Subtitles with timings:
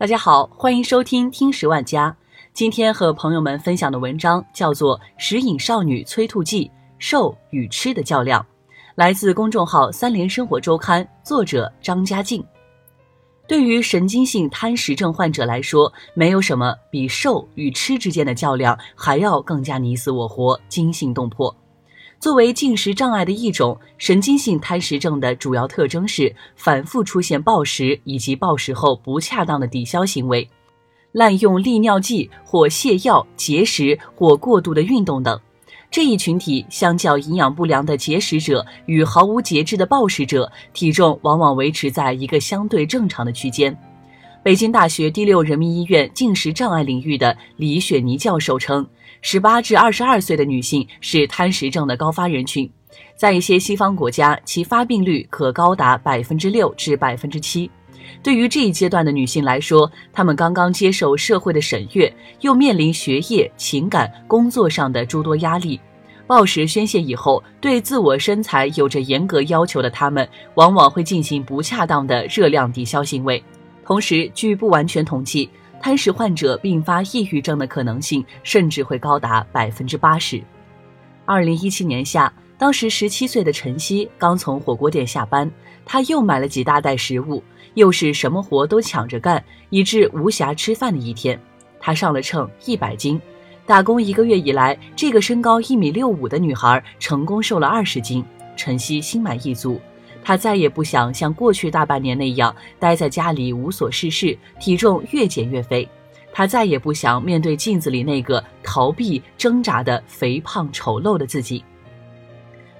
[0.00, 2.16] 大家好，欢迎收听听十万家。
[2.54, 8.40] 今天和朋友们分享的文章叫做《食饮少女催吐剂：瘦与吃的较量》，
[8.94, 12.42] 来自公众号三联生活周刊，作者张家静。
[13.46, 21.54] 对于神经性贪食症患者来说，没有什么比瘦与吃之间的较量还要更加你死我活、惊心动魄。
[22.20, 30.46] 作为进食障碍的一种，神经性贪食症的主要特征是反复出现暴食以及暴食后不恰当的抵消行为，
[31.12, 35.40] 滥用利尿剂或泻药、节食或过度的运动等。
[35.90, 43.74] 这一群体相较营养不良的节食者与毫无节制的暴食者，体重往往维持在一个相对正常的区间。
[44.42, 48.86] 北京大学第六人民医院进食障碍领域的李雪妮教授称。
[49.22, 52.70] 十八至二十二岁的女性是贪食症的高发人群，
[53.16, 57.70] 在一些西方国家，其发病率可高达百分之六至百分之七。
[58.22, 65.78] 对于这一阶段的女性来说，她们刚刚接受社会的审阅，又面临学业、情感、工作上的诸多压力，
[66.26, 73.42] 暴食宣泄以后，对自我身材有着严格要求的她们，往往会进行不恰当的热量抵消行为。
[73.84, 75.48] 同时，据不完全统计。
[75.80, 80.42] 贪食患者并发抑郁症的可能性甚至会高达百分之八十。
[81.24, 85.50] 二零一七年夏，当时十七岁的陈曦刚从火锅店下班，
[85.86, 87.42] 他又买了几大袋食物，
[87.74, 91.40] 又是什么活都抢着干，以致无暇吃饭的一天。
[91.80, 93.18] 他上了秤，一百斤。
[93.64, 98.22] 打工一个月以来，这个身高一米六五的女孩成功瘦了二十斤。
[98.56, 99.80] 陈曦心满意足。
[100.22, 105.88] 他再也不想像过去大半年那样待在家里无所事事，体重越减越肥。
[106.32, 111.64] 他再也不想面对镜子里那个逃避、挣扎的肥胖丑陋的自己。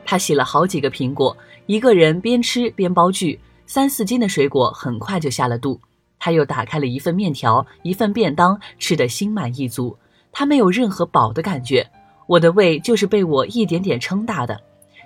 [0.05, 5.81] 他洗了好几个苹果，一个人边吃边煲剧，三四斤的水果很快就下了肚。
[6.19, 9.97] 他又打开了一份面条，一份便当，吃得心满意足。
[10.31, 11.85] 他没有任何饱的感觉，
[12.29, 14.61] 我的胃就是被我一点点撑大的。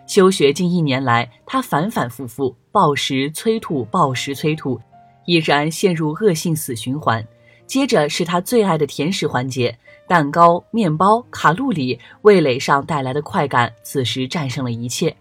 [0.07, 4.81] 休学近一年来，他反反复复暴食催吐，暴食催吐，
[5.25, 7.27] 依然陷入恶性死循环。
[7.67, 9.77] 接着是他最爱的甜食环节，
[10.07, 15.15] 蛋糕、面包、卡路里，味蕾上带来的快感，此时战胜了一切。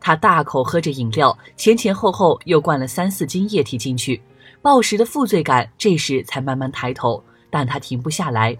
[0.00, 4.22] 他大口喝着饮料，前前后后又灌了三四斤液体进去，
[4.62, 8.56] 暴食的负罪感这时才慢慢抬头，但他停不下来。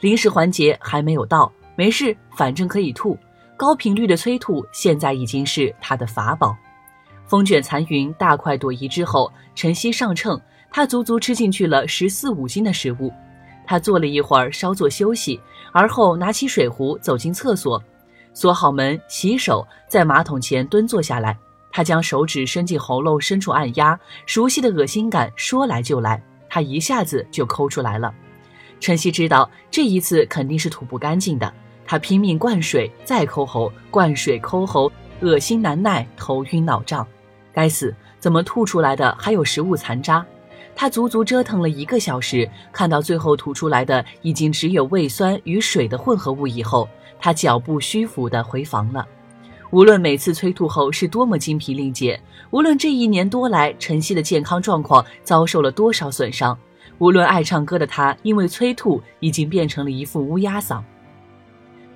[0.00, 3.18] 零食环节还没有到，没事，反正可以吐。
[3.58, 6.56] 高频率的催吐现在已经是他的法宝。
[7.26, 13.12] 风卷残云，大快朵颐之后，晨曦上秤，他足足吃进去了十四五斤的食物。
[13.66, 15.40] 他坐了一会儿，稍作休息，
[15.72, 17.82] 而后拿起水壶走进厕所，
[18.32, 21.36] 锁好门，洗手，在马桶前蹲坐下来。
[21.72, 28.14] 他将手指伸进喉咙深处按压，熟悉的恶心感说来就来，他一下子就抠出来了。
[28.78, 31.52] 晨曦知道这一次肯定是吐不干净的。
[31.90, 37.04] 他拼命灌水，再抠喉，灌水抠喉，恶心难耐，头晕脑胀。
[37.50, 40.24] 该死，怎么吐出来的还有食物残渣？
[40.76, 46.86] 他足足折腾了一个小时，看到最后吐出来的已经只有胃酸与水的混合物以后，
[47.18, 49.06] 他脚步虚浮地回房了。
[49.70, 56.56] 无论每次催吐后是多么精疲力竭，无论这一年多来晨曦的健康状况遭受了多少损伤，
[56.98, 60.82] 无论爱唱歌的他因为催吐已经变成了一副乌鸦嗓。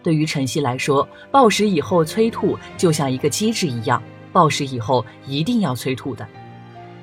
[0.03, 4.03] 对于晨曦来说，暴食以后催吐就像一个机制一样，
[4.33, 6.27] 暴食以后一定要催吐的。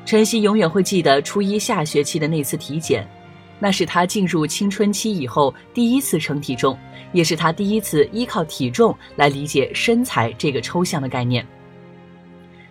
[0.05, 3.07] 晨曦永远会记得初一下学期的那次体检，
[3.59, 6.77] 那是他进入青春期以后第一次称体重，
[7.11, 11.45] 也是他第一次依靠体重来理解身材这个抽象的概念。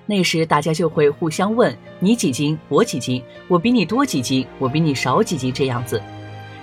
[0.04, 6.02] 那时大家就会互相问你几斤，我几斤，我比你多几斤，我比你少几斤这样子。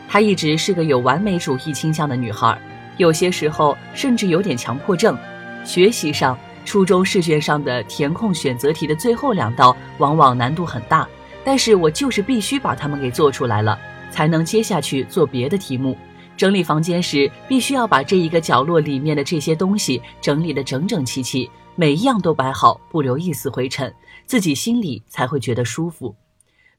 [0.09, 2.59] 她一直是个有完美主义倾向的女孩。
[2.97, 5.17] 有些时候甚至有点强迫症。
[5.63, 11.07] 学习上，初中试卷上的填空选择题的最后两道往往难度很大，
[11.43, 13.79] 但是我就是必须把它们给做出来了，
[14.11, 15.97] 才能接下去做别的题目。
[16.37, 23.93] 整理房间时，必须要把这一个角落里面的这些东西整理得整整齐齐，每一样都摆好，不留一丝灰尘，
[24.25, 26.13] 自己心里才会觉得舒服。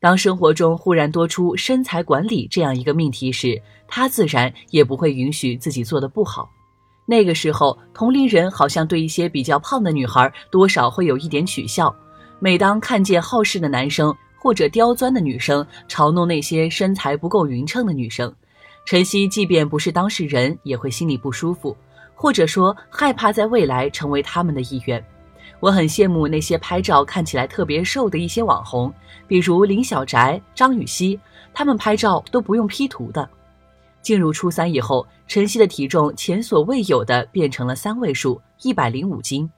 [0.07, 6.49] 当生活中忽然多出身材管理这样一个命题时，他自然也不会允许自己做的不好。
[7.07, 11.93] 那个时候，同龄人好像对一些比较胖的女孩多少会有一点取笑。
[12.39, 18.33] 每当看见好事的男生或者刁钻的女生嘲弄那些身材不够匀称的女生，
[18.85, 21.77] 晨曦即便不是当事人，也会心里不舒服，
[22.15, 25.05] 或者说害怕在未来成为他们的一员。
[25.61, 28.93] 我很羡慕那些拍照看起来特别瘦的一些网红，
[29.27, 31.19] 比如林小宅、张雨绮，
[31.55, 33.29] 他们拍照都不用 P 图的。
[34.03, 39.51] 进入初三以后，晨曦的体重前所未有的变成了三位数，一百零五斤。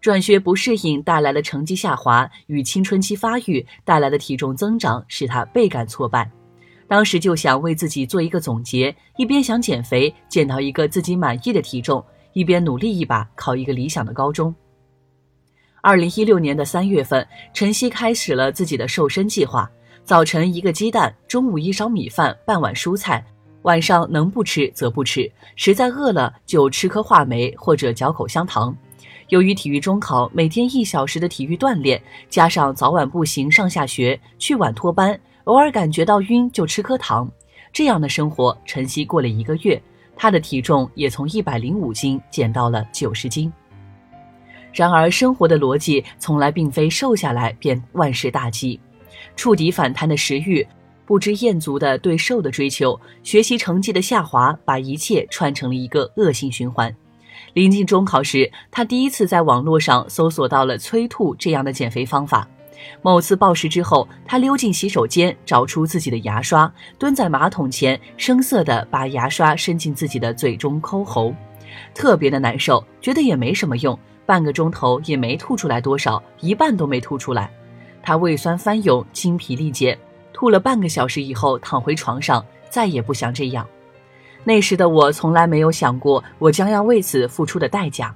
[0.00, 6.30] 转学不适应带来的成绩下滑，与青春期发育带来的体重增长，使他倍感挫败。
[6.88, 14.54] 当时就想为自己做一个总结，一边想减肥，减到一个自己满意的体重，一边努力一把考一个理想的高中。
[15.84, 19.70] 二零一六年的三月份，晨曦开始了自己的瘦身计划：
[20.02, 23.22] 早晨一个鸡蛋，中午一勺米饭，半碗蔬菜，
[23.64, 28.74] 晚上能不吃则不吃，实在饿了就吃颗话梅或者嚼口香糖。
[29.28, 37.30] 由于体育中考，每天一小时的体育锻炼，加上早晚步行上下学，去晚托班，偶尔感觉到晕就吃颗糖，
[37.74, 39.78] 这样的生活，晨曦过了一个月，
[40.16, 43.52] 她的体重也从一百零五斤减到了九十斤。
[44.74, 48.78] 然而，生活的逻辑从来并非瘦下来便万事大吉。
[49.36, 50.66] 触底反弹的食欲，
[51.06, 56.94] 不知厌足的对瘦的追求，学习成绩的下滑，把一切串成了一个恶性循环。
[57.52, 62.48] 临近中考时，他第一次在网络上搜索到了催吐这样的减肥方法。
[63.00, 71.32] 某次暴食之后，他溜进洗手间，找出自己的牙刷，蹲在马桶前，生涩地把牙刷伸进自己的嘴中抠喉，
[71.94, 73.96] 特别的难受，觉得也没什么用。
[74.26, 77.50] 半个钟头也没吐出来多少，一半都没吐出来。
[78.02, 79.98] 他胃酸翻涌，精疲力竭，
[80.32, 83.66] 吐了半个小时以后躺回床上，再也不想这样。
[84.44, 88.14] 那时的我从来没有想过我将要为此付出的代价。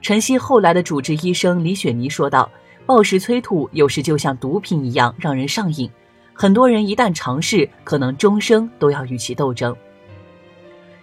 [0.00, 2.48] 晨曦后来的主治医生李雪妮说道
[2.86, 5.90] ：“暴食催吐有时就像毒品一样让人上瘾，
[6.32, 9.76] 很多人一旦尝试，可能终生都要与其斗争。”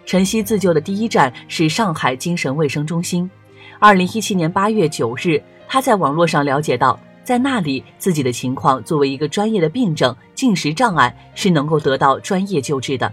[0.06, 3.30] 晨曦自救的第一站是上海精神卫生中心。
[3.78, 13.12] 二零一七年八月九日，他在网络上了解到，在那里自己的情况作为一个专业的病症——进食障碍，是能够得到专业救治的。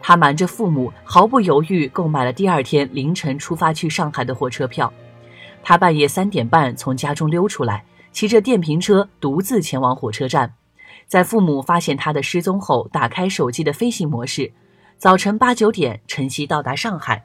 [0.00, 4.92] 他瞒着父母，毫不犹豫购买了第二天凌晨出发去上海的火车票。
[5.62, 10.52] 他半夜三点半从家中溜出来，骑着电瓶车独自前往火车站。
[11.06, 14.50] 在父母发现他的失踪后，打开手机的飞行模式。
[14.96, 17.24] 早晨八九点，晨曦到达上海，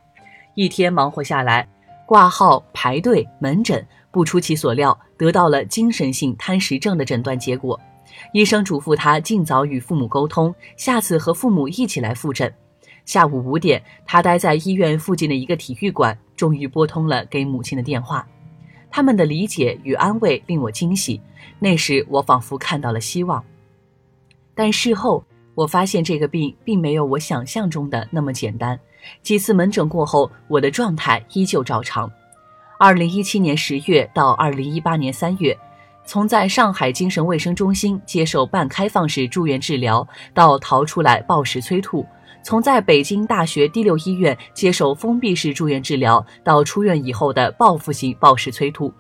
[0.56, 1.68] 一天忙活下来。
[2.14, 7.80] 挂号、排队、门诊，不出其所料，得到了精神性贪食症的诊断结果。
[8.34, 12.54] 医生嘱咐他尽早与父母沟通，下次和父母一起来复诊。
[13.04, 18.28] 下午五点，他待在医院附近的一个体育馆，终于拨通了给母亲的电话。
[18.92, 21.20] 他们的理解与安慰令我惊喜，
[21.58, 23.44] 那时我仿佛看到了希望。
[24.54, 25.26] 但事后，
[25.56, 28.80] 我发现这个病并没有我想象中的那么简单。
[29.22, 32.12] 几次门诊过后，我的状态依旧照常。
[32.80, 35.58] 二零一七年十月到二零一八年三月，
[36.06, 42.06] 从在上海精神卫生中心接受半开放式住院治疗，到逃出来暴食催吐；
[42.44, 48.92] 从在北京大学第六医院接受封闭式住院治疗，到出院以后的报复性暴食催吐；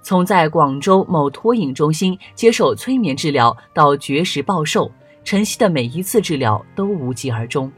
[0.00, 4.90] 从在广州某脱瘾中心接受催眠治疗，到绝食暴瘦，
[5.24, 7.70] 晨曦的每一次治疗都无疾而终。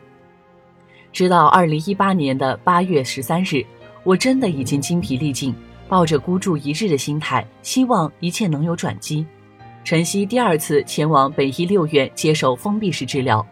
[1.12, 3.64] 直到二零一八年的八月十三日，
[4.04, 5.54] 我真的已经精疲力尽，
[5.88, 9.24] 抱着孤注一掷的心态，希望一切能有转机。
[9.84, 13.44] 晨曦第二次前往北医六院接受封闭式治疗，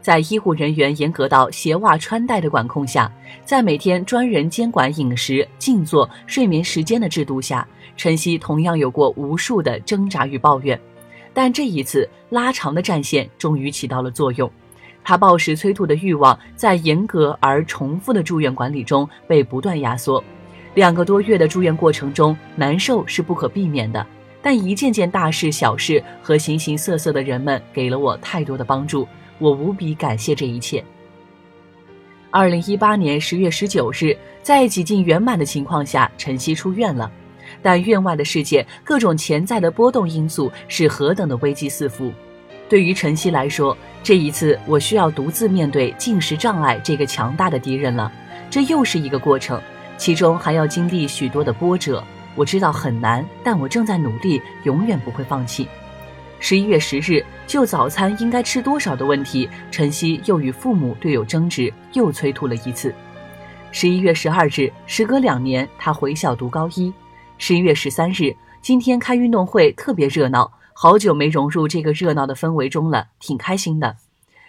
[0.00, 3.10] 在医护人员严格到鞋袜穿戴的管控下，
[3.44, 10.78] 在每天专人监管饮食、静坐、睡眠时间的制度下，晨曦同样有过无数的挣扎与抱怨，
[11.32, 14.50] 但这一次拉长的战线终于起到了作用。
[15.04, 20.24] 他暴食催吐的欲望，在严格而重复的住院管理中被不断压缩。
[20.74, 24.04] 两个多月的住院过程中，难受是不可避免的，
[24.42, 29.06] 但一件件大事小事和形形色色的人们给了我太多的帮助，
[29.38, 30.82] 我无比感谢这一切。
[32.30, 37.08] 二零一八年十月十九日，在几近圆满的情况下，晨曦出院了，
[37.62, 42.12] 但院外的世界各种潜在的波动因素是何等的危机四伏。
[42.68, 48.10] 对于晨曦来说，这一次我需要独自面对进食障碍这个强大的敌人了。
[48.50, 49.60] 这又是一个过程，
[49.96, 52.02] 其中还要经历许多的波折。
[52.34, 55.68] 我知道很难，但我正在努力，永远不会放弃。
[56.40, 62.94] 十一月十日，就早餐应该吃多少的问题，晨曦又与父母队友争执，又催吐了一次。
[63.70, 66.92] 十一月十二日，时隔两年，他回校读高一。
[67.38, 70.50] 十一月十三日，今天开运动会特别热闹。
[70.74, 73.96] 好久没融入这个热闹的氛围中了，挺开心的。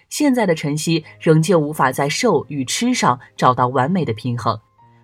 [0.10, 4.60] 现在的晨曦仍旧无法在瘦与吃上找到完美的平衡。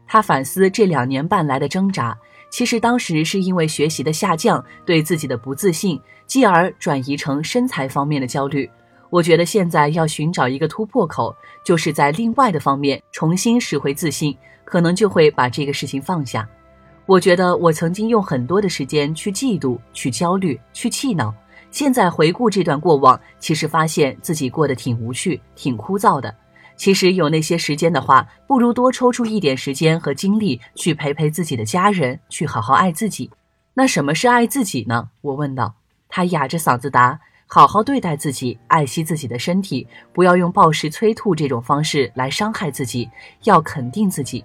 [0.07, 2.17] 他反思这两年半来的挣扎，
[2.49, 8.69] 其实当时是因为学习的下降，对自己的不自信，继而转移成身材方面的焦虑。
[9.09, 16.47] 我觉得现在要寻找一个突破口，就是在另外的方面重新拾回自信，可能就会把这个事情放下。
[17.05, 21.33] 我觉得我曾经用很多的时间去嫉妒、去焦虑、去气恼，
[21.71, 26.33] 现在回顾这段过往，其实发现自己过得挺无趣、挺枯燥的。
[26.77, 33.29] 其实有那些时间的话，不如多抽出一点时间和精力去陪陪自己的家人，去好好爱自己。
[33.73, 35.09] 那什么是爱自己呢？
[35.21, 35.73] 我问道。
[36.07, 37.19] 他哑着嗓子答。
[37.53, 43.09] 好好对待自己，爱惜自己的身体，不要用暴食催吐这种方式来伤害自己，
[43.43, 44.41] 要肯定自己。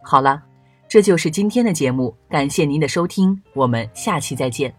[0.00, 0.42] 好了，
[0.90, 4.74] 这就是今天的节目，感谢您的收听，我们下期再见。